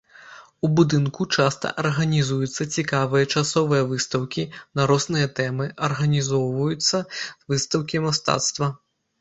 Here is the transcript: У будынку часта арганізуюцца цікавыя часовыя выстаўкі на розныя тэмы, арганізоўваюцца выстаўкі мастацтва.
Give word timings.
У 0.67 0.67
будынку 0.77 1.25
часта 1.41 1.67
арганізуюцца 1.83 2.67
цікавыя 2.77 3.25
часовыя 3.41 3.83
выстаўкі 3.91 4.47
на 4.79 4.89
розныя 4.93 5.27
тэмы, 5.41 5.65
арганізоўваюцца 5.89 6.97
выстаўкі 7.55 8.07
мастацтва. 8.09 8.77